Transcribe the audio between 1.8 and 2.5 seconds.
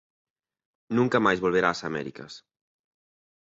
Américas.